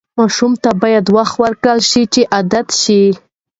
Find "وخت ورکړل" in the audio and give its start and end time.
1.15-1.79